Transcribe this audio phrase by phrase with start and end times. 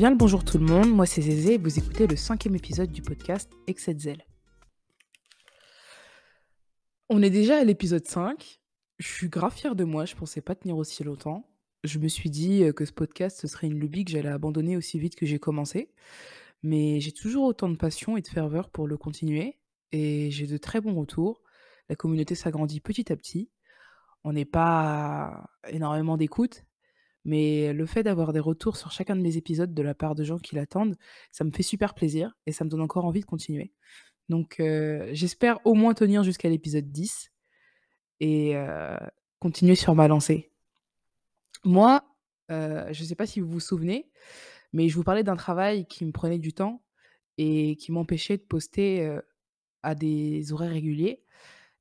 [0.00, 2.90] Bien le bonjour tout le monde, moi c'est Zézé et vous écoutez le cinquième épisode
[2.90, 4.24] du podcast Exetzel.
[7.10, 8.62] On est déjà à l'épisode 5.
[8.96, 11.44] Je suis grave fière de moi, je pensais pas tenir aussi longtemps.
[11.84, 14.74] Je me suis dit euh, que ce podcast, ce serait une lubie que j'allais abandonner
[14.78, 15.90] aussi vite que j'ai commencé.
[16.62, 19.58] Mais j'ai toujours autant de passion et de ferveur pour le continuer.
[19.92, 21.42] Et j'ai de très bons retours.
[21.90, 23.50] La communauté s'agrandit petit à petit.
[24.24, 26.64] On n'est pas énormément d'écoute,
[27.24, 30.24] mais le fait d'avoir des retours sur chacun de mes épisodes de la part de
[30.24, 30.96] gens qui l'attendent,
[31.32, 33.72] ça me fait super plaisir et ça me donne encore envie de continuer.
[34.28, 34.56] Donc
[35.12, 37.32] j'espère au moins tenir jusqu'à l'épisode 10
[38.20, 38.54] et
[39.38, 40.52] continuer sur ma lancée.
[41.64, 42.04] Moi,
[42.48, 44.10] je ne sais pas si vous vous souvenez,
[44.72, 46.82] mais je vous parlais d'un travail qui me prenait du temps
[47.38, 49.18] et qui m'empêchait de poster
[49.82, 51.22] à des horaires réguliers.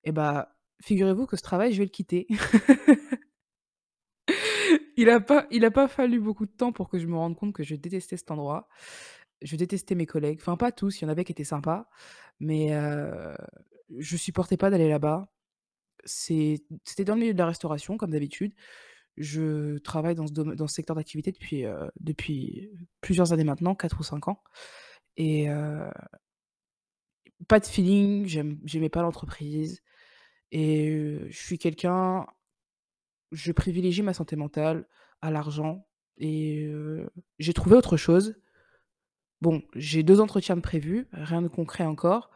[0.04, 2.28] Et bah, figurez-vous que ce travail, je vais le quitter.
[5.00, 7.38] il n'a pas, il a pas fallu beaucoup de temps pour que je me rende
[7.38, 8.68] compte que je détestais cet endroit.
[9.42, 10.40] Je détestais mes collègues.
[10.42, 11.90] Enfin, pas tous, il y en avait qui étaient sympas,
[12.42, 13.34] mais euh,
[13.98, 15.32] je supportais pas d'aller là-bas.
[16.04, 18.54] C'était dans le milieu de la restauration, comme d'habitude.
[19.16, 21.66] Je travaille dans ce, secteur d'activité depuis,
[22.00, 22.70] depuis
[23.02, 24.44] plusieurs années maintenant, 4 ou 5 ans.
[25.18, 25.48] Et
[27.48, 28.26] pas de feeling,
[28.66, 29.82] j'aimais pas l'entreprise.
[30.52, 32.28] Et je suis quelqu'un,
[33.32, 34.88] je privilégie ma santé mentale
[35.22, 35.86] à l'argent.
[36.18, 36.70] Et
[37.38, 38.36] j'ai trouvé autre chose.
[39.42, 42.30] Bon, j'ai deux entretiens de prévus, rien de concret encore.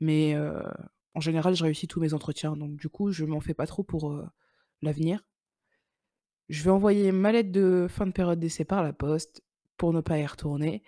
[0.00, 0.36] Mais
[1.14, 2.56] en général, je réussis tous mes entretiens.
[2.56, 4.20] Donc du coup, je m'en fais pas trop pour
[4.82, 5.20] l'avenir.
[6.48, 9.42] Je vais envoyer ma lettre de fin de période d'essai par la poste
[9.76, 10.82] pour ne pas y retourner.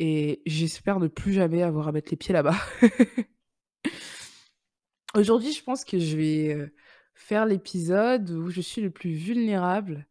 [0.00, 2.56] Et j'espère ne plus jamais avoir à mettre les pieds là-bas.
[5.14, 6.72] Aujourd'hui, je pense que je vais
[7.18, 10.06] faire l'épisode où je suis le plus vulnérable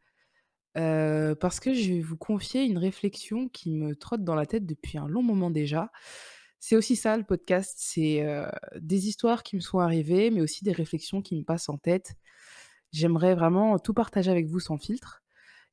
[0.75, 4.99] parce que je vais vous confier une réflexion qui me trotte dans la tête depuis
[4.99, 5.91] un long moment déjà.
[6.59, 8.23] C'est aussi ça le podcast, c'est
[8.79, 12.13] des histoires qui me sont arrivées, mais aussi des réflexions qui me passent en tête.
[12.91, 15.23] J'aimerais vraiment tout partager avec vous sans filtre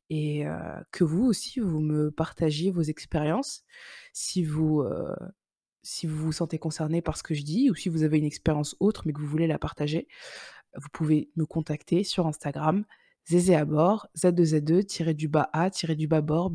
[0.09, 0.45] et
[0.91, 3.65] que vous aussi, vous me partagiez vos expériences.
[4.15, 4.85] Si vous,
[5.83, 8.25] si vous vous sentez concerné par ce que je dis ou si vous avez une
[8.25, 10.09] expérience autre mais que vous voulez la partager,
[10.77, 12.85] vous pouvez me contacter sur Instagram,
[13.27, 16.51] zézé à bord, Z2Z2, du bas A, du bas bord.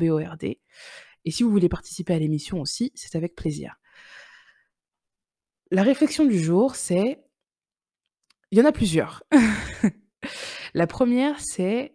[1.24, 3.76] Et si vous voulez participer à l'émission aussi, c'est avec plaisir.
[5.70, 7.22] La réflexion du jour, c'est...
[8.50, 9.22] Il y en a plusieurs.
[10.74, 11.94] la première, c'est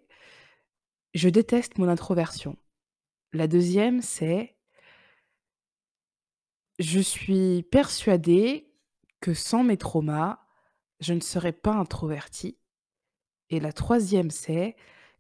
[1.14, 2.58] je déteste mon introversion.
[3.34, 4.56] La deuxième, c'est
[6.80, 8.70] je suis persuadée
[9.22, 10.45] que sans mes traumas,
[11.06, 12.58] je ne serais pas introvertie.
[13.52, 14.76] Et la troisième, c'est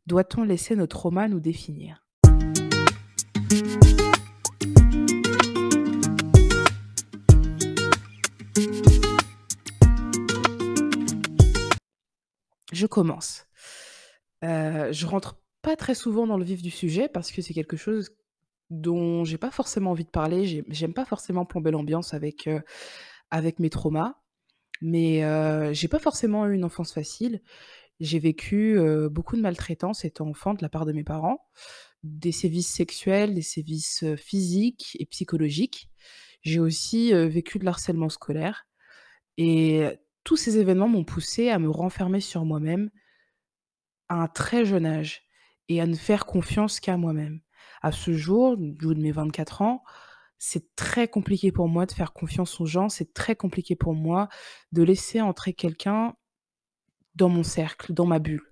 [0.07, 2.03] doit-on laisser nos traumas nous définir?
[12.72, 13.46] Je commence.
[14.44, 17.78] Euh, je rentre pas très souvent dans le vif du sujet parce que c'est quelque
[17.78, 18.09] chose
[18.72, 20.63] dont j'ai pas forcément envie de parler.
[20.69, 22.59] J'aime pas forcément plomber l'ambiance avec, euh,
[23.29, 24.16] avec mes traumas.
[24.81, 25.22] Mais
[25.74, 27.41] j'ai pas forcément eu une enfance facile.
[28.00, 28.78] J'ai vécu
[29.09, 31.47] beaucoup de maltraitance étant enfant de la part de mes parents,
[32.03, 35.90] des sévices sexuels, des sévices physiques et psychologiques.
[36.41, 38.68] J'ai aussi vécu de l'harcèlement scolaire.
[39.38, 39.85] Et
[40.24, 42.90] tous ces événements m'ont poussé à me renfermer sur moi-même
[44.09, 45.24] à un très jeune âge
[45.69, 47.41] et à ne faire confiance qu'à moi-même.
[47.81, 49.84] À ce jour, du jour de mes 24 ans,
[50.38, 54.28] c'est très compliqué pour moi de faire confiance aux gens, c'est très compliqué pour moi
[54.72, 56.16] de laisser entrer quelqu'un
[57.16, 58.44] dans mon cercle, dans ma bulle.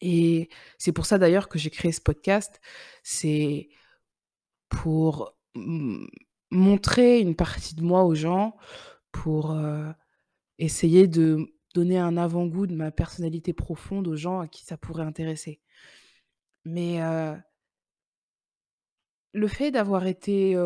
[0.00, 2.60] Et c'est pour ça d'ailleurs que j'ai créé ce podcast,
[3.02, 3.68] c'est
[4.68, 5.36] pour
[6.50, 8.56] montrer une partie de moi aux gens,
[9.10, 9.90] pour euh,
[10.58, 15.04] essayer de donner un avant-goût de ma personnalité profonde aux gens à qui ça pourrait
[15.04, 15.60] intéresser.
[16.64, 17.00] Mais
[19.36, 20.56] le fait d'avoir été,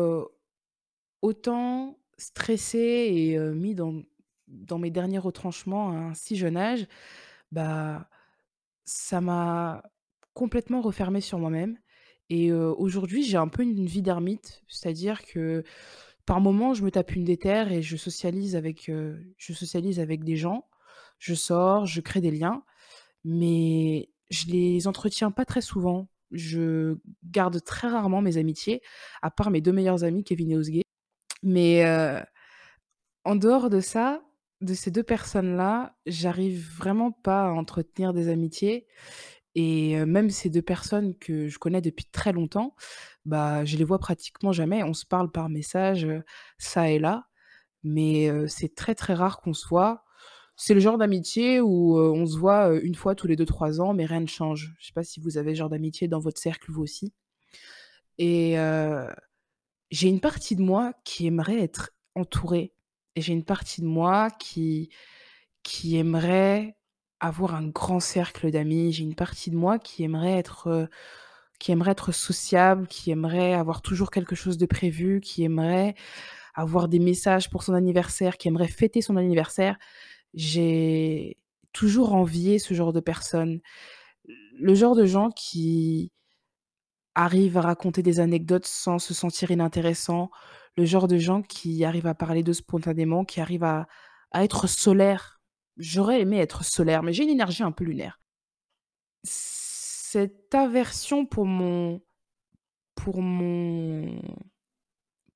[1.21, 6.87] autant stressée et mis dans mes derniers retranchements à un si jeune âge,
[7.51, 8.09] bah,
[8.85, 9.83] ça m'a
[10.33, 11.77] complètement refermée sur moi-même
[12.29, 14.63] et aujourd'hui, j'ai un peu une vie d'ermite.
[14.69, 15.65] C'est-à-dire que,
[16.25, 20.37] par moments, je me tape une déterre et je socialise avec, je socialise avec des
[20.37, 20.65] gens.
[21.19, 22.63] Je sors, je crée des liens,
[23.25, 26.07] mais je les entretiens pas très souvent.
[26.31, 28.81] Je garde très rarement mes amitiés,
[29.21, 30.83] à part mes deux meilleurs amis, Kevin et Osgay.
[31.43, 31.83] Mais
[33.23, 34.21] en dehors de ça,
[34.61, 38.87] de ces deux personnes-là, j'arrive vraiment pas à entretenir des amitiés.
[39.55, 42.75] et heu, même ces 2 personnes que je connais depuis très longtemps,
[43.25, 44.83] bah, je les vois pratiquement jamais.
[44.83, 46.07] On se parle par message,
[46.59, 47.25] ça et là,
[47.83, 50.05] mais heu, c'est très, très rare qu'on se voit.
[50.63, 53.81] C'est le genre d'amitié où, heu, on se voit, heu, 1 fois tous les deux-trois
[53.81, 54.75] ans, mais rien ne change.
[54.79, 57.11] Je sais pas si vous avez ce genre d'amitié dans votre cercle vous aussi
[58.17, 59.07] et heu,
[59.91, 62.73] j'ai une partie de moi qui aimerait être entourée
[63.15, 64.89] et j'ai une partie de moi qui
[65.63, 66.77] qui aimerait
[67.21, 68.93] avoir un grand cercle d'amis.
[68.93, 70.89] J'ai une partie de moi qui aimerait être,
[71.59, 75.95] qui aimerait être sociable, qui aimerait avoir toujours quelque chose de prévu, qui aimerait
[76.55, 79.77] avoir des messages pour son anniversaire, qui aimerait fêter son anniversaire.
[80.33, 81.37] J'ai
[81.73, 83.61] toujours envié ce genre de personnes.
[84.59, 86.11] Le genre de gens qui
[87.15, 90.29] arrivent à raconter des anecdotes sans se sentir inintéressants,
[90.77, 93.87] le genre de gens qui arrivent à parler d'eux spontanément, qui arrivent à
[94.31, 95.41] à être solaires.
[95.77, 98.19] J'aurais aimé être solaire, mais j'ai une énergie un peu lunaire.
[99.23, 102.01] Cette aversion pour mon
[102.95, 104.19] pour mon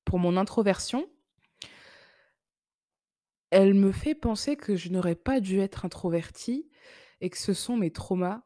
[0.04, 1.06] pour mon introversion
[3.50, 6.68] elle me fait penser que je n'aurais pas dû être introvertie
[7.20, 8.42] et que ce sont mes traumas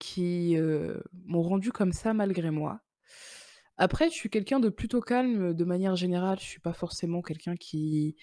[0.00, 2.80] qui, heu, m'ont rendue comme ça malgré moi.
[3.78, 6.38] Après, je suis quelqu'un de plutôt calme, de manière générale.
[6.40, 8.16] Je suis pas forcément quelqu'un qui,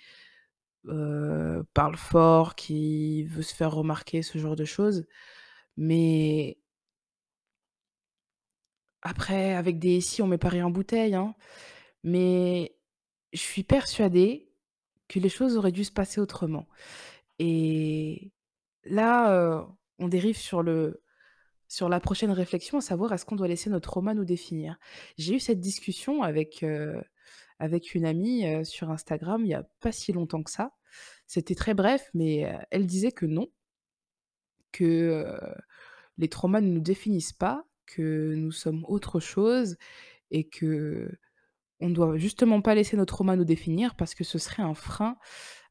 [0.87, 5.05] heu, parle fort, qui veut se faire remarquer, ce genre de choses.
[5.77, 6.57] Mais
[9.01, 11.35] après, avec des «si» on met pas en bouteille, hein.
[12.03, 12.75] Mais
[13.33, 14.50] je suis persuadée
[15.11, 16.67] que les choses auraient dû se passer autrement.
[17.39, 18.31] Et
[18.85, 19.63] là, heu,
[19.99, 21.01] on dérive sur le
[21.69, 24.77] sur la prochaine réflexion, à savoir est-ce qu'on doit laisser notre trauma nous définir?
[25.17, 27.01] J'ai eu cette discussion avec, heu,
[27.59, 30.73] avec une amie, heu, sur Instagram, il y a pas si longtemps que ça.
[31.27, 33.49] C'était très bref, mais, elle disait que non,
[34.71, 35.25] que,
[36.19, 39.77] les traumas ne nous définissent pas, que nous sommes autre chose
[40.31, 40.45] et
[41.81, 45.17] qu'on doit justement pas laisser nos traumas nous définir parce que ce serait un frein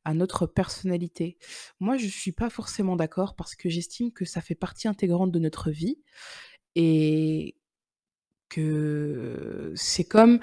[0.05, 1.39] à notre personnalité.
[1.79, 5.39] Moi, je suis pas forcément d'accord parce que j'estime que ça fait partie intégrante de
[5.39, 5.99] notre vie
[6.75, 7.57] et
[8.49, 10.41] que c'est comme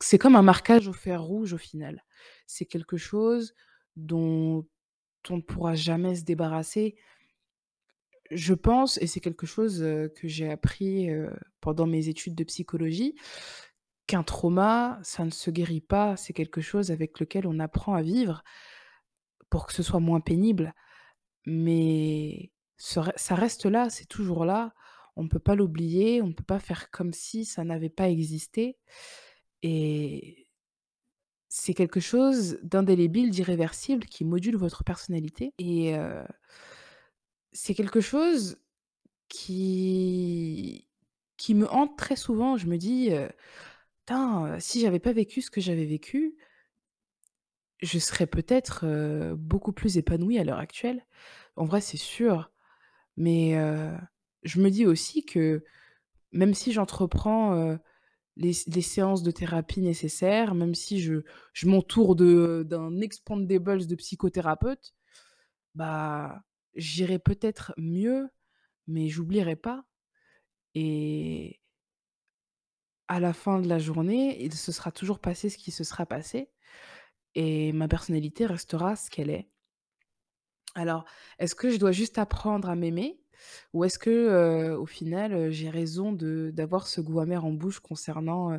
[0.00, 2.04] c'est comme un marquage au fer rouge au final.
[2.46, 3.54] C'est quelque chose
[3.96, 4.66] dont
[5.30, 6.96] on ne pourra jamais se débarrasser.
[8.30, 12.44] Je pense et c'est quelque chose, heu, que j'ai appris, heu, pendant mes études de
[12.44, 13.14] psychologie,
[14.06, 18.02] qu'un trauma, ça ne se guérit pas, c'est quelque chose avec lequel on apprend à
[18.02, 18.42] vivre
[19.50, 20.74] pour que ce soit moins pénible.
[21.46, 24.74] Mais ça reste là, c'est toujours là.
[25.16, 28.08] On ne peut pas l'oublier, on ne peut pas faire comme si ça n'avait pas
[28.08, 28.78] existé
[29.62, 30.48] et
[31.48, 35.94] c'est quelque chose d'indélébile, d'irréversible qui module votre personnalité et
[37.52, 38.56] c'est quelque chose
[39.28, 40.88] qui
[41.36, 42.56] qui me hante très souvent.
[42.56, 43.10] Je me dis,
[44.06, 46.34] «Tain, heu, si j'avais pas vécu ce que j'avais vécu,
[47.80, 48.84] je serais peut-être,
[49.36, 51.04] beaucoup plus épanouie à l'heure actuelle».
[51.56, 52.50] En vrai, c'est sûr,
[53.16, 53.54] mais
[54.44, 55.64] je me dis aussi que
[56.32, 57.78] même si j'entreprends,
[58.38, 61.22] les séances de thérapie nécessaires, même si je
[61.54, 64.94] je m'entoure de d'un expandables de psychothérapeutes,
[65.76, 66.42] bah,
[66.76, 68.28] j'irai peut-être mieux,
[68.88, 69.84] mais j'oublierai pas
[70.74, 71.58] et
[73.12, 76.06] à la fin de la journée, il se sera toujours passé ce qui se sera
[76.06, 76.48] passé
[77.34, 79.50] et ma personnalité restera ce qu'elle est.
[80.74, 81.04] Alors,
[81.38, 83.20] est-ce que je dois juste apprendre à m'aimer?
[83.74, 88.58] Ou est-ce que, au final, j'ai raison d'avoir ce goût amer en bouche concernant,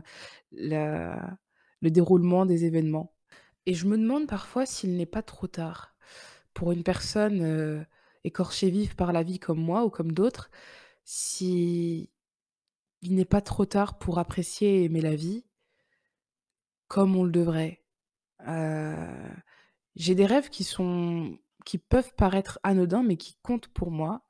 [0.51, 1.17] le
[1.81, 3.15] déroulement des événements?
[3.65, 5.95] Et je me demande parfois s'il n'est pas trop tard
[6.53, 7.87] pour une personne,
[8.23, 10.51] écorchée vive par la vie comme moi ou comme d'autres,
[11.05, 12.11] si
[13.03, 15.45] il n'est pas trop tard pour apprécier et aimer la vie
[16.87, 17.83] comme on le devrait.
[18.47, 18.95] Heu,
[19.95, 24.21] j'ai des rêves qui sont qui peuvent paraître anodins, mais qui comptent pour moi.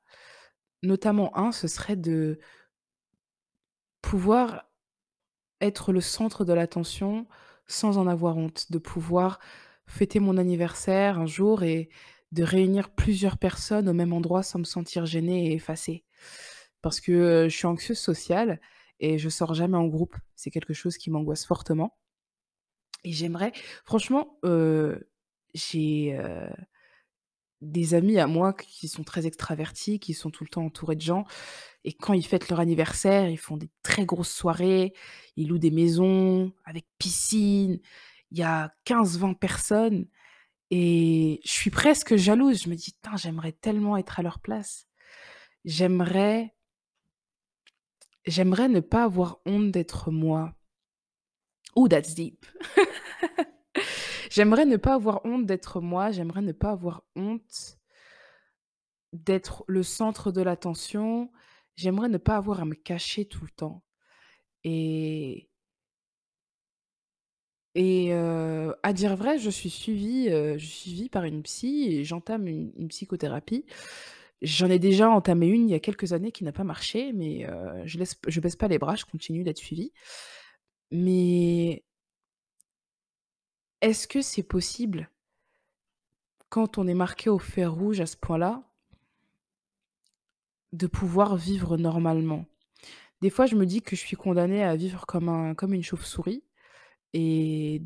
[0.82, 2.38] Notamment un, ce serait de
[4.02, 4.70] pouvoir
[5.60, 7.26] être le centre de l'attention
[7.66, 8.70] sans en avoir honte.
[8.70, 9.40] De pouvoir
[9.86, 11.88] fêter mon anniversaire un jour et
[12.32, 16.04] de réunir plusieurs personnes au même endroit sans me sentir gênée et effacée.
[16.84, 18.60] Parce que, je suis anxieuse sociale
[19.00, 20.14] et je sors jamais en groupe.
[20.36, 21.96] C'est quelque chose qui m'angoisse fortement
[23.04, 23.52] et j'aimerais
[23.86, 24.38] franchement,
[25.54, 26.18] j'ai,
[27.62, 31.00] des amis à moi qui sont très extravertis, qui sont tout le temps entourés de
[31.00, 31.24] gens
[31.84, 34.92] et quand ils fêtent leur anniversaire, ils font des très grosses soirées,
[35.36, 37.80] ils louent des maisons avec piscine,
[38.30, 40.06] il y a quinze, vingt personnes
[40.70, 42.64] et je suis presque jalouse.
[42.64, 44.86] Je me dis: «Tain, j'aimerais tellement être à leur place».
[45.64, 46.53] J'aimerais
[48.26, 50.54] J'aimerais ne pas avoir honte d'être moi.
[51.76, 52.46] Ooh, that's deep.
[54.30, 57.78] J'aimerais ne pas avoir honte d'être moi, j'aimerais ne pas avoir honte
[59.14, 61.30] d'être le centre de l'attention,
[61.76, 63.82] j'aimerais ne pas avoir à me cacher tout le temps
[67.74, 71.88] et heu, à dire vrai, je suis suivie, heu, je suis suivie par une psy
[71.90, 73.64] et j'entame une psychothérapie.
[74.44, 77.46] J'en ai déjà entamé une il y a quelques années qui n'a pas marché, mais
[77.48, 79.92] heu, je laisse baisse pas les bras, je continue d'être suivie.
[80.90, 81.82] Mais
[83.80, 85.08] est-ce que c'est possible
[86.48, 88.62] quand on est marqué au fer rouge à ce point-là
[90.72, 92.44] de pouvoir vivre normalement?
[93.22, 95.82] Des fois, je me dis que je suis condamnée à vivre comme un comme une
[95.84, 96.44] chauve-souris
[97.14, 97.82] et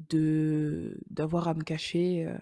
[1.10, 2.38] d'avoir à me cacher, heu,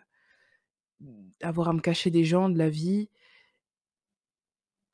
[1.43, 3.09] avoir à me cacher des gens, de la vie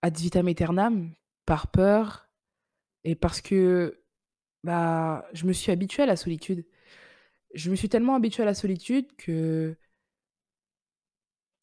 [0.02, 1.14] ad vitam aeternam,
[1.46, 2.28] par peur
[3.04, 4.02] et parce que,
[4.64, 6.66] bah, je me suis habituée à la solitude.
[7.54, 9.76] Je me suis tellement habituée à la solitude que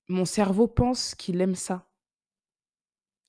[0.07, 1.87] mon cerveau pense qu'il aime ça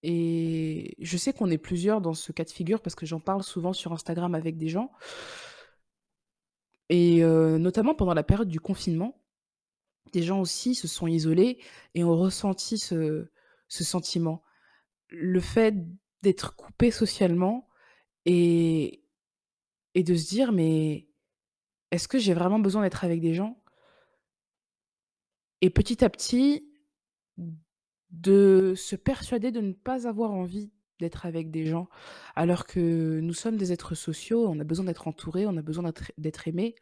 [0.02, 3.42] et je sais qu'on est plusieurs dans ce cas de figure parce que j'en parle
[3.42, 4.90] souvent sur Instagram avec des gens
[6.88, 9.22] et heu, notamment pendant la période du confinement,
[10.12, 11.58] des gens aussi se sont isolés
[11.94, 13.28] et ont ressenti ce
[13.68, 14.42] sentiment.
[15.10, 15.74] Le fait
[16.22, 17.68] d'être coupé socialement
[18.26, 19.04] et
[19.94, 21.08] et de se dire: «Mais
[21.90, 23.60] est-ce que j'ai vraiment besoin d'être avec des gens?»
[25.62, 26.66] et petit à petit,
[28.10, 31.88] de se persuader de ne pas avoir envie d'être avec des gens,
[32.36, 35.92] alors que nous sommes des êtres sociaux, on a besoin d'être entourés, on a besoin
[36.18, 36.74] d'être aimés.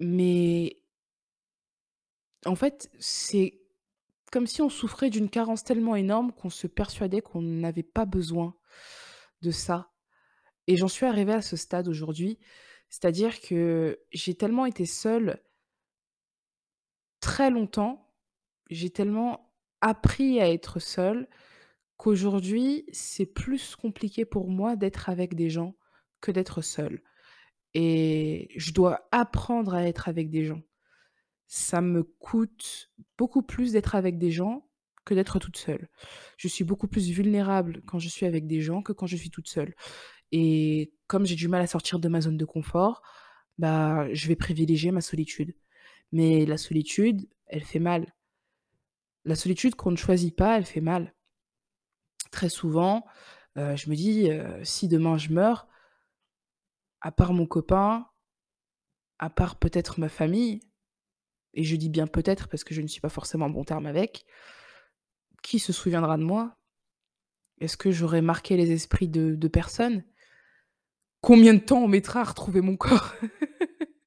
[0.00, 0.80] Mais
[2.46, 3.57] en fait, c'est
[4.30, 8.54] comme si on souffrait d'une carence tellement énorme qu'on se persuadait qu'on n'avait pas besoin
[9.42, 9.90] de ça.
[10.66, 12.38] Et j'en suis arrivée à ce stade aujourd'hui,
[12.90, 15.42] c'est-à-dire que j'ai tellement été seule
[17.20, 18.12] très longtemps,
[18.70, 21.28] j'ai tellement appris à être seule
[21.96, 25.74] qu'aujourd'hui, c'est plus compliqué pour moi d'être avec des gens
[26.20, 27.02] que d'être seule.
[27.74, 30.62] Et je dois apprendre à être avec des gens.
[31.48, 34.68] Ça me coûte beaucoup plus d'être avec des gens
[35.04, 35.88] que d'être toute seule.
[36.36, 39.30] Je suis beaucoup plus vulnérable quand je suis avec des gens que quand je suis
[39.30, 39.74] toute seule
[40.32, 43.02] et comme j'ai du mal à sortir de ma zone de confort,
[43.56, 45.56] bah, je vais privilégier ma solitude.
[46.12, 48.14] Mais la solitude, elle fait mal.
[49.24, 51.14] La solitude qu'on ne choisit pas, elle fait mal.
[52.30, 53.06] Très souvent,
[53.56, 55.66] heu, je me dis, heu: «Si demain je meurs»
[57.00, 58.06] à part mon copain,
[59.18, 60.60] à part peut-être ma famille
[61.54, 63.86] et je dis bien peut-être parce que je ne suis pas forcément en bons termes
[63.86, 64.24] avec,
[65.42, 66.56] qui se souviendra de moi?
[67.60, 70.04] Est-ce que j'aurais marqué les esprits de de personne?
[71.20, 73.14] Combien de temps on mettra à retrouver mon corps?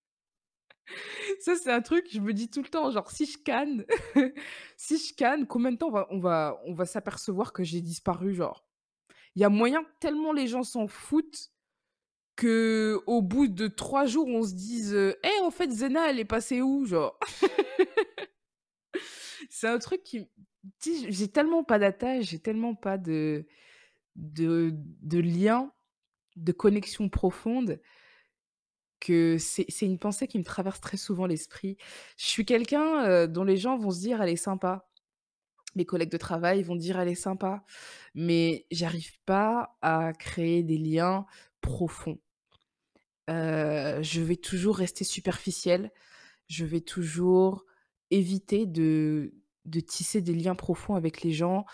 [1.41, 3.85] Ça, c'est un truc, je me dis tout le temps, genre si je canne
[4.77, 8.33] si je canne, combien de temps va on va on va s'apercevoir que j'ai disparu,
[8.33, 8.65] genre?
[9.35, 11.51] Il y a moyen, tellement les gens s'en foutent,
[12.37, 16.25] qu'au bout de 3 jours, on se dise, heu: «Eh, en fait, Zena, elle est
[16.25, 17.17] passée où?» genre?
[19.49, 20.27] C'est un truc qui
[21.09, 23.45] j'ai tellement pas d'attache, j'ai tellement pas de
[24.15, 25.71] de de lien,
[26.37, 27.81] de connexion profonde
[29.01, 31.75] que c'est une pensée qui me traverse très souvent l'esprit.
[32.17, 34.87] Je suis quelqu'un, heu, dont les gens vont se dire: «Elle est sympa».
[35.75, 37.63] Mes collègues de travail vont dire: «Elle est sympa»,
[38.15, 41.25] mais j'arrive pas à créer des liens
[41.61, 42.19] profonds.
[43.29, 45.91] Heu, je vais toujours rester superficielle,
[46.47, 47.65] je vais toujours
[48.09, 49.31] éviter de
[49.87, 51.65] tisser des liens profonds avec les gens,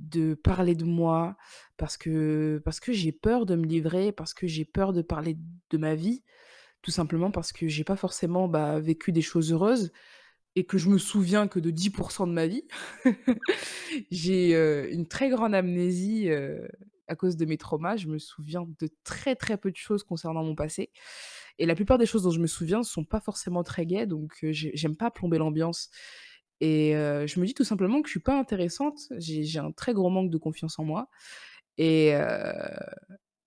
[0.00, 1.36] de parler de moi
[1.76, 5.38] parce que parce que j'ai peur de me livrer, parce que j'ai peur de parler
[5.70, 6.22] de ma vie,
[6.82, 9.92] tout simplement parce que j'ai pas forcément, bah, vécu des choses heureuses
[10.54, 12.64] et que je me souviens que de 10 de ma vie.
[14.10, 14.52] J'ai,
[14.92, 16.30] une très grande amnésie,
[17.08, 17.96] à cause de mes traumas.
[17.96, 20.90] Je me souviens de très, très peu de choses concernant mon passé
[21.58, 24.38] et la plupart des choses dont je me souviens sont pas forcément très gaies donc
[24.42, 25.90] j'aime pas plomber l'ambiance
[26.60, 28.98] et je me dis tout simplement que je suis pas intéressante.
[29.18, 31.08] J'ai un très gros manque de confiance en moi
[31.78, 32.12] et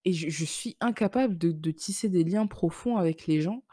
[0.05, 3.63] je suis incapable de tisser des liens profonds avec les gens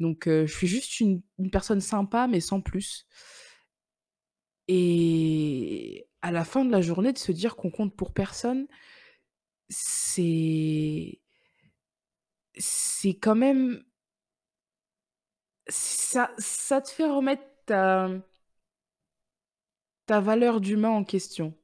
[0.00, 1.22] donc je suis juste une
[1.52, 3.06] personne sympa mais sans plus
[4.68, 8.66] et à la fin de la journée, de se dire qu'on compte pour personne,
[9.68, 11.20] c'est
[12.58, 13.84] c'est quand même
[15.68, 18.08] ça ça te fait remettre ta
[20.06, 21.54] ta valeur d'humain en question.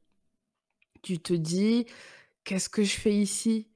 [1.02, 1.87] Tu te dis
[2.45, 3.69] «Qu'est-ce que je fais ici?»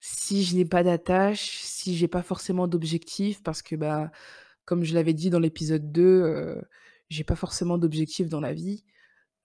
[0.00, 4.12] Si je n'ai pas d'attache, si j'ai pas forcément d'objectif parce que, bah,
[4.66, 6.62] comme je l'avais dit dans l'épisode 2, heu,
[7.10, 8.84] j'ai pas forcément d'objectif dans la vie.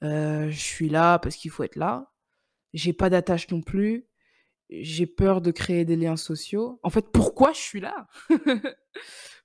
[0.03, 2.11] Heu, je suis là parce qu'il faut être là.
[2.73, 4.05] J'ai pas d'attache non plus.
[4.69, 6.79] J'ai peur de créer des liens sociaux.
[6.83, 8.07] En fait, pourquoi je suis là?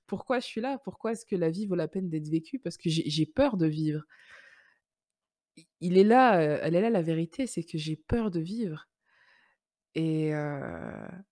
[0.07, 0.79] Pourquoi je suis là?
[0.83, 2.59] Pourquoi est-ce que la vie vaut la peine d'être vécue?
[2.59, 4.03] Parce que j'ai peur de vivre.
[5.79, 8.89] Il est là, heu, elle est là la vérité, c'est que j'ai peur de vivre
[9.95, 11.25] et heu,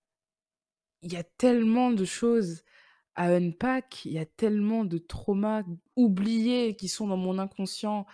[1.01, 2.63] il y a tellement de choses
[3.15, 5.63] à unpack, il y a tellement de traumas
[5.95, 8.05] oubliés qui sont dans mon inconscient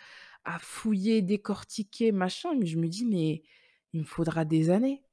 [0.45, 3.43] à fouiller, décortiquer, machin, mais je me dis: «Mais
[3.93, 5.03] il me faudra des années».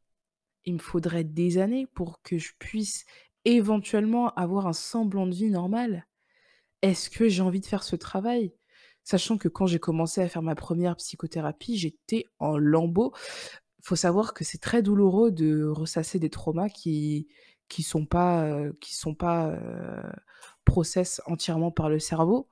[0.64, 3.04] Il me faudrait des années pour que je puisse
[3.44, 6.06] éventuellement avoir un semblant de vie normale.
[6.82, 8.54] Est-ce que j'ai envie de faire ce travail?
[9.04, 13.12] Sachant que quand j'ai commencé à faire ma première psychothérapie, j'étais en lambeaux.
[13.82, 17.28] Faut savoir que c'est très douloureux de ressasser des traumas qui
[17.68, 18.94] qui sont pas, heu, qui
[20.64, 22.48] process entièrement par le cerveau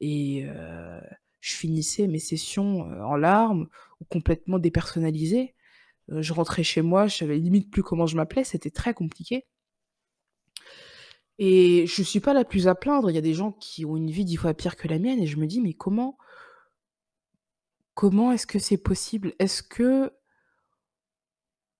[0.00, 1.00] et heu,
[1.40, 3.68] je finissais mes sessions, en larmes
[4.00, 5.54] ou complètement dépersonnalisée.
[6.10, 9.46] Heu, je rentrais chez moi, je savais limite plus comment je m'appelais, c'était très compliqué
[11.38, 13.10] et je suis pas la plus à plaindre.
[13.10, 15.20] Il y a des gens qui ont une vie 10 fois pire que la mienne
[15.20, 16.18] et je me dis: «Mais comment
[17.94, 19.34] comment est-ce que c'est possible?
[19.38, 20.12] Est-ce que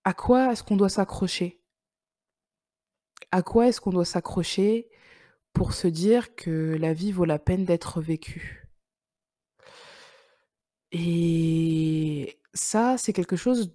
[0.04, 1.62] à quoi est-ce qu'on doit s'accrocher?
[3.32, 4.90] À quoi est-ce qu'on doit s'accrocher
[5.54, 8.64] pour se dire que la vie vaut la peine d'être vécue?»
[10.92, 13.74] et ça, c'est quelque chose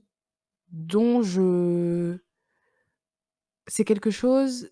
[0.74, 2.18] dont je
[3.68, 4.72] c'est quelque chose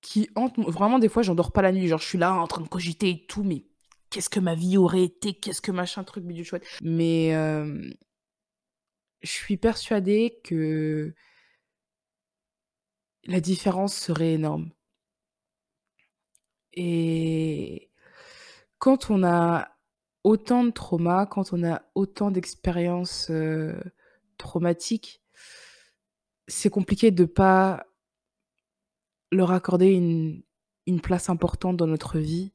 [0.00, 2.46] Qui hante vraiment des fois j'en dors pas la nuit, genre je suis là en
[2.46, 3.66] train de cogiter et tout, mais
[4.08, 5.34] qu'est-ce que ma vie aurait été?
[5.34, 6.66] Qu'est-ce que machin truc bidule chouette?
[6.80, 7.32] Mais,
[9.22, 11.12] je suis persuadée que
[13.24, 14.70] la différence serait énorme
[16.74, 17.90] et
[18.78, 19.68] quand on a
[20.22, 23.30] autant de traumas, quand on a autant d'expériences,
[24.36, 25.22] traumatiques,
[26.48, 27.86] c'est compliqué de pas
[29.32, 32.52] leur accorder une place importante dans notre vie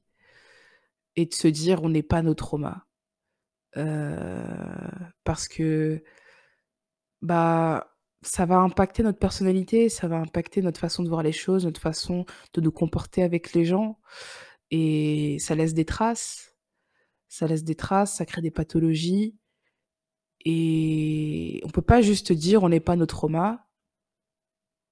[1.15, 2.86] et de se dire: «On n'est pas nos traumas».
[3.78, 4.44] Heu,
[5.24, 6.04] parce que,
[7.22, 11.65] bah, ça va impacter notre personnalité, ça va impacter notre façon de voir les choses,
[11.65, 14.00] notre façon de nous comporter avec les gens
[14.72, 16.56] et ça laisse des traces.
[17.30, 19.38] Ça laisse des traces, ça crée des pathologies
[20.45, 23.65] et on peut pas juste dire: «On n'est pas nos traumas».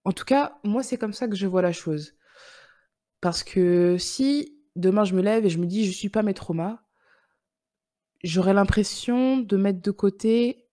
[0.05, 2.15] En tout cas, moi, c'est comme ça que je vois la chose.
[3.21, 6.33] Parce que si demain je me lève et je me dis: «Je suis pas mes
[6.33, 6.81] traumas»,
[8.23, 10.67] j'aurais l'impression de mettre de côté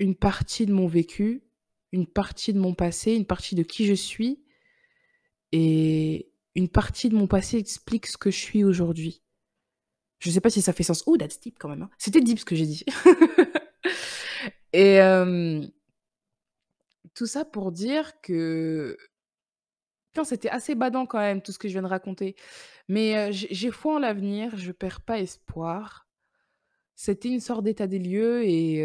[0.00, 1.44] une partie de mon vécu,
[1.92, 4.44] une partie de mon passé, une partie de qui je suis
[5.52, 9.22] et une partie de mon passé explique ce que je suis aujourd'hui.
[10.18, 11.04] Je sais pas si ça fait sens.
[11.06, 11.90] Ouh, that's deep quand même, hein.
[11.98, 12.84] C'était deep ce que j'ai dit.
[14.72, 15.00] Et
[17.14, 18.96] tout ça pour dire que
[20.24, 22.34] c'était assez badant quand même tout ce que je viens de raconter.
[22.88, 26.08] Mais j'ai foi en l'avenir, je perds pas espoir.
[26.96, 28.82] C'était une sorte d'état des lieux et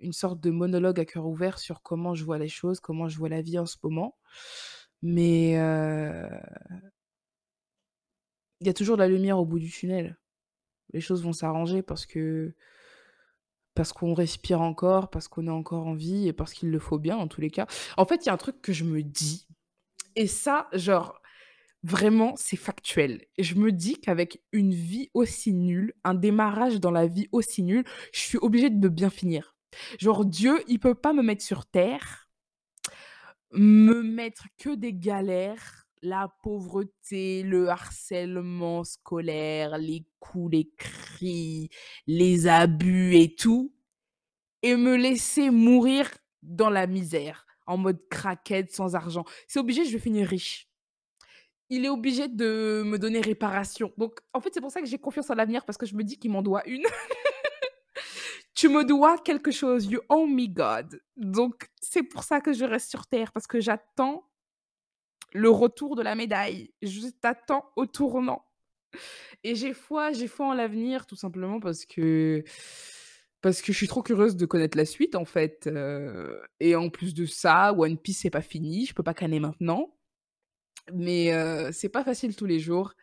[0.00, 3.18] une sorte de monologue à cœur ouvert sur comment je vois les choses, comment je
[3.18, 4.16] vois la vie en ce moment.
[5.02, 5.50] Mais
[8.60, 10.18] il y a toujours de la lumière au bout du tunnel.
[10.94, 12.54] Les choses vont s'arranger parce que
[13.76, 16.98] parce qu'on respire encore, parce qu'on est encore en vie et parce qu'il le faut
[16.98, 17.66] bien en tous les cas.
[17.96, 19.46] En fait, il y a un truc que je me dis
[20.16, 21.20] et ça, genre,
[21.82, 23.26] vraiment, c'est factuel.
[23.38, 27.84] Je me dis qu'avec une vie aussi nulle, un démarrage dans la vie aussi nul,
[28.12, 29.54] je suis obligée de bien finir.
[29.98, 32.30] Genre Dieu, il peut pas me mettre sur terre,
[33.52, 41.70] me mettre que des galères, la pauvreté, le harcèlement scolaire, les coups, les cris,
[42.06, 43.72] les abus et tout
[44.62, 46.10] et me laisser mourir
[46.42, 49.24] dans la misère, en mode craquette, sans argent.
[49.46, 50.68] C'est obligé, je vais finir riche.
[51.68, 53.92] Il est obligé de me donner réparation.
[53.96, 56.04] Donc, en fait, c'est pour ça que j'ai confiance en l'avenir parce que je me
[56.04, 56.84] dis qu'il m'en doit une.
[58.54, 60.98] Tu me dois quelque chose, you owe me God.
[61.16, 64.26] Donc, c'est pour ça que je reste sur terre parce que j'attends
[65.36, 66.72] le retour de la médaille.
[66.82, 68.44] Je t'attends au tournant.
[69.44, 72.44] Et j'ai foi j'ai foi en l'avenir tout simplement parce que
[73.42, 76.88] parce que je suis trop curieuse de connaître la suite en fait, heu et en
[76.90, 79.92] plus de ça, One Piece c'est pas fini, je peux pas canner maintenant.
[80.92, 82.94] Mais heu, c'est pas facile tous les jours.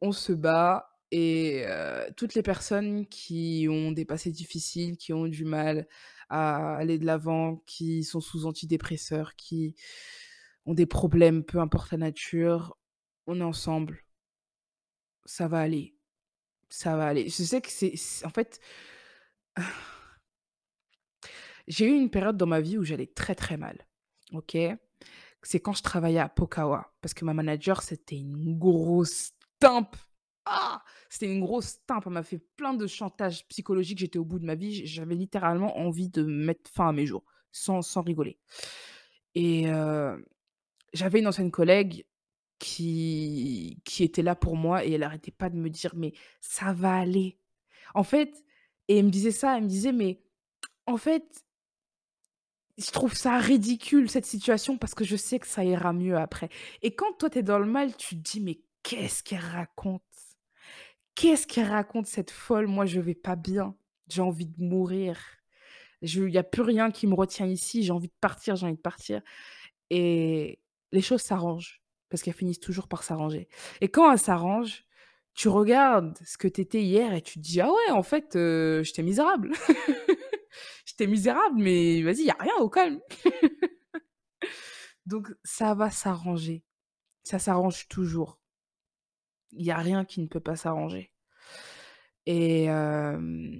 [0.00, 5.26] On se bat et heu, toutes les personnes qui ont des passés difficiles, qui ont
[5.28, 5.86] du mal
[6.28, 9.76] à aller de l'avant, qui sont sous antidépresseurs, qui
[10.66, 12.76] ont des problèmes, peu importe la nature,
[13.26, 14.04] on est ensemble.
[15.26, 15.96] Ça va aller,
[16.68, 17.28] ça va aller.
[17.28, 18.60] Je sais que c'est en fait
[21.68, 23.86] j'ai eu une période dans ma vie où j'allais très, très mal,
[24.32, 24.56] OK?
[25.42, 29.96] C'est quand je travaillais à Pokawa parce que ma manager, c'était une grosse timpe.
[30.46, 30.82] Ah!
[31.10, 32.04] C'était une grosse timpe.
[32.06, 33.98] Elle m'a fait plein de chantage psychologique.
[33.98, 34.86] J'étais au bout de ma vie.
[34.86, 38.38] J'avais littéralement envie de mettre fin à mes jours, sans sans rigoler
[39.34, 40.24] et heu,
[40.94, 42.06] j'avais une ancienne collègue
[42.58, 46.72] qui qui était là pour moi et elle arrêtait pas de me dire: «Mais ça
[46.72, 47.38] va aller».
[47.94, 48.44] En fait
[48.88, 50.22] et elle me disait ça, elle me disait: «Mais
[50.86, 51.44] en fait
[52.78, 56.48] je trouve ça ridicule cette situation parce que je sais que ça ira mieux après»
[56.82, 60.02] et quand toi, tu es dans le mal, tu te dis: «Mais qu'est-ce qu'elle raconte?
[61.14, 62.66] Qu'est-ce qu'elle raconte cette folle?
[62.66, 63.76] Moi, je vais pas bien.
[64.08, 65.18] J'ai envie de mourir.
[66.02, 67.82] Il y a plus rien qui me retient ici.
[67.84, 69.22] J'ai envie de partir, j'ai envie de partir»
[69.90, 70.60] et
[70.94, 73.48] les choses s'arrangent parce qu'elles finissent toujours par s'arranger
[73.80, 74.84] et quand elles s'arrangent,
[75.34, 78.36] tu regardes ce que tu étais hier et tu te dis: «Ah ouais, en fait,
[78.36, 79.52] heu, j'étais misérable.
[80.86, 83.00] J'étais misérable, mais vas-y, il y a rien, au calme».
[85.06, 86.64] Donc ça va s'arranger.
[87.24, 88.38] Ça s'arrange toujours.
[89.52, 91.10] Il y a rien qui ne peut pas s'arranger
[92.26, 93.53] et hem,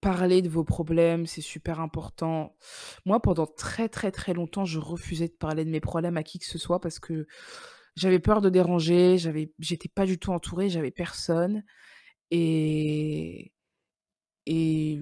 [0.00, 2.56] parler de vos problèmes, c'est super important.
[3.06, 6.38] Moi, pendant très, très, très longtemps, je refusais de parler de mes problèmes à qui
[6.38, 7.26] que ce soit parce que
[7.96, 11.64] j'avais peur de déranger, j'avais j'étais pas du tout entourée, j'avais personne
[12.30, 13.52] et
[14.46, 15.00] et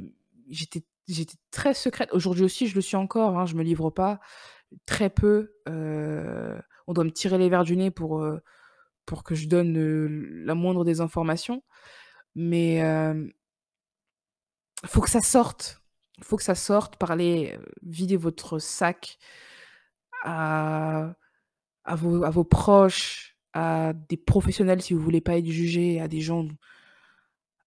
[0.50, 2.10] j'étais j'étais très secrète.
[2.12, 4.20] Aujourd'hui aussi, je le suis encore, hein, je me livre pas,
[4.86, 8.40] très peu, heu, on doit me tirer les verres du nez pour, heu,
[9.06, 10.08] pour que je donne, heu,
[10.44, 11.62] la moindre des informations
[12.36, 12.80] mais
[14.86, 15.82] faut que ça sorte,
[16.22, 19.18] faut que ça sorte, parlez, heu, videz votre sac
[20.24, 21.14] à
[21.84, 26.08] à vos à vos proches, à des professionnels si vous voulez pas être jugé, à
[26.08, 26.46] des gens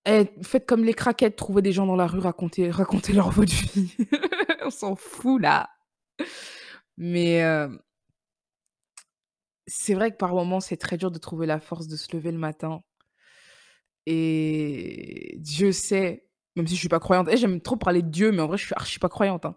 [0.08, 3.96] eh, faites comme les craquettes, trouvez des gens dans la rue, racontez racontez-leur votre vie.
[4.66, 5.70] On s'en fout là.
[6.98, 7.82] Mais hem
[9.68, 12.32] c'est vrai que par moments, c'est très dur de trouver la force de se lever
[12.32, 12.84] le matin
[14.06, 17.28] et Dieu sait, même si je suis pas croyante.
[17.32, 19.56] Eh, j'aime trop parler de Dieu, mais en vrai, je suis archi pas croyante, hein,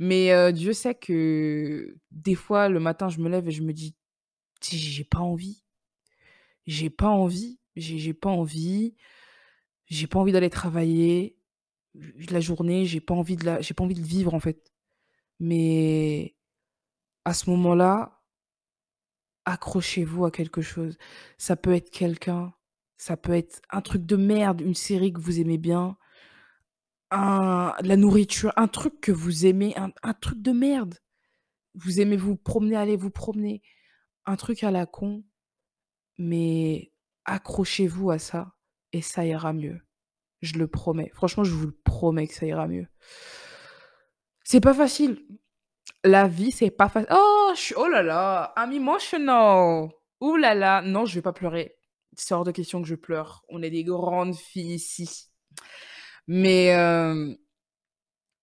[0.00, 3.72] mais heu, Dieu sait que des fois, le matin, je me lève et je me
[3.72, 3.94] dis:
[4.62, 5.62] «J j'ai pas envie.
[6.66, 8.94] J'ai pas envie, j'ai pas envie,
[9.88, 11.38] j'ai pas envie d'aller travailler,
[12.30, 14.72] la journée, j'ai pas envie de la j'ai pas envie de vivre, en fait».
[15.40, 16.36] Mais
[17.26, 18.20] à ce moment-là
[19.46, 20.96] accrochez-vous à quelque chose.
[21.38, 22.54] Ça peut être quelqu'un,
[22.96, 25.96] ça peut être un truc de merde, une série que vous aimez bien
[27.10, 30.96] un la nourriture, un truc que vous aimez, un truc de merde.
[31.74, 33.62] Vous aimez vous promener, allez vous promener.
[34.26, 35.24] Un truc à la con,
[36.18, 36.92] mais
[37.24, 38.54] accrochez-vous à ça
[38.92, 39.80] et ça ira mieux.
[40.40, 41.10] Je le promets.
[41.14, 42.86] Franchement, je vous le promets que ça ira mieux.
[44.44, 45.26] C'est pas facile.
[46.04, 49.88] La vie, c'est pas fac oh, je oh là là, I'm emotional.
[50.20, 51.76] Ouh là là, non, je vais pas pleurer.
[52.16, 53.42] C'est hors de question que je pleure.
[53.48, 55.30] On est des grandes filles ici.
[56.26, 56.74] Mais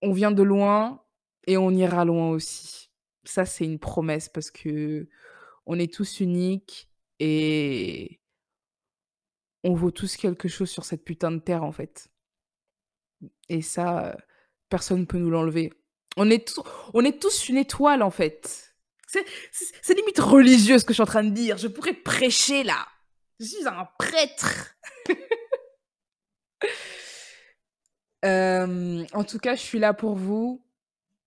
[0.01, 1.03] on vient de loin
[1.47, 2.89] et on ira loin aussi.
[3.23, 6.89] Ça, c'est une promesse parce qu'on est tous uniques
[7.19, 8.19] et
[9.63, 12.11] on vaut tous quelque chose sur cette putain de terre, en fait
[13.49, 14.15] et ça,
[14.69, 15.73] personne peut nous l'enlever.
[16.17, 16.63] On est tous
[16.93, 18.75] on est tous une étoile, en fait.
[19.07, 21.57] C'est limite religieux ce que je suis en train de dire.
[21.57, 22.87] Je pourrais prêcher là.
[23.39, 24.75] Je suis un prêtre.
[28.23, 30.63] En tout cas, je suis là pour vous.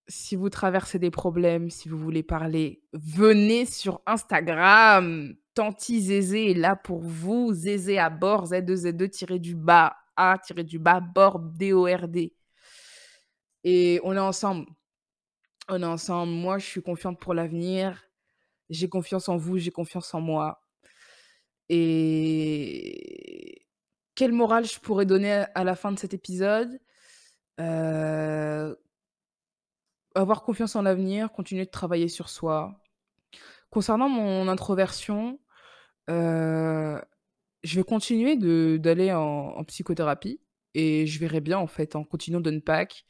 [0.06, 5.34] Si vous traversez des problèmes, si vous voulez parler, venez sur Instagram.
[5.54, 7.52] Tanti est là pour vous.
[7.52, 12.34] Zézé à bord, Z-E-Z-E tiré du bas, A tiré du bas, bord, B-O-R-D
[13.64, 14.66] et on est ensemble.
[15.68, 16.32] On est ensemble.
[16.32, 18.04] Moi, je suis confiante pour l'avenir.
[18.70, 20.62] J'ai confiance en vous, j'ai confiance en moi
[21.68, 23.63] et
[24.14, 26.80] quelle morale je pourrais donner à la fin de cet épisode?
[27.60, 28.76] Heu
[30.14, 32.80] avoir confiance en l'avenir, continuer de travailler sur soi.
[33.70, 35.40] Concernant mon introversion,
[36.10, 37.00] heu,
[37.64, 40.40] je vais continuer de d'aller en en psychothérapie
[40.74, 43.06] et je verrai bien, en fait, en continuant d'unpack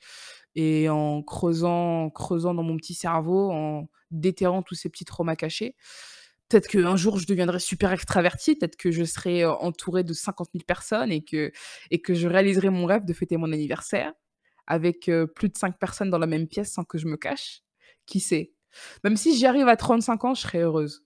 [0.56, 5.76] et en creusant creusant dans mon petit cerveau, en déterrant tous ces petits traumas cachés
[6.50, 10.50] Peut-être qu'un jour je deviendrai super extravertie, peut-être que je serai, heu, entourée de 50
[10.52, 11.50] 000 personnes et que
[12.14, 14.12] je réaliserai mon rêve de fêter mon anniversaire
[14.66, 17.62] avec, plus de 5 personnes dans la même pièce sans que je me cache.
[18.06, 18.52] Qui sait?
[19.04, 21.04] Même si j'y arrive à 35 ans, je serai heureuse.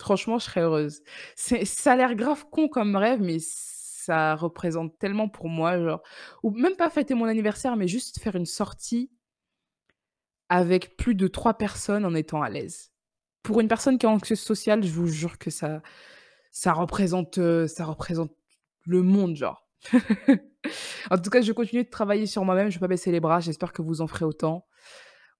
[0.00, 1.02] Franchement, je serais heureuse.
[1.36, 6.02] Ça a l'air grave con comme rêve, mais ça représente tellement pour moi, genre
[6.44, 9.10] ou même pas fêter mon anniversaire, mais juste faire une sortie
[10.48, 12.90] avec plus de 3 personnes en étant à l'aise.
[13.42, 15.82] Pour une personne qui est anxieuse sociale, je vous jure que ça
[16.52, 18.32] ça représente, heu, ça représente
[18.86, 19.66] le monde, genre.
[21.10, 23.40] En tout cas, je continue de travailler sur moi-même, je vais pas baisser les bras,
[23.40, 24.66] j'espère que vous en ferez autant.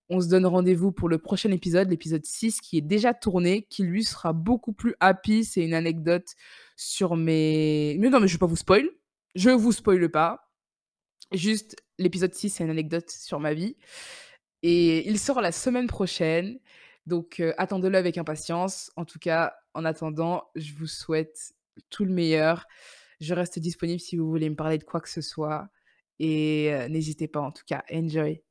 [0.08, 3.84] On se donne rendez-vous pour le prochain épisode, l'épisode 6 qui est déjà tourné, qui
[3.84, 5.44] lui sera beaucoup plus happy.
[5.44, 6.34] C'est une anecdote
[6.76, 8.88] sur mes non, mais je vais pas vous spoil.
[9.36, 10.50] Je vous spoile pas.
[11.32, 13.76] Juste, l'épisode 6, c'est une anecdote sur ma vie
[14.62, 16.58] et il sort la semaine prochaine.
[17.10, 18.92] Donc, heu, attendez-le avec impatience.
[18.96, 21.52] En tout cas, en attendant, je vous souhaite
[21.90, 22.66] tout le meilleur.
[23.20, 25.68] Je reste disponible si vous voulez me parler de quoi que ce soit
[26.20, 27.82] et heu, n'hésitez pas en tout cas.
[27.92, 28.42] Enjoy.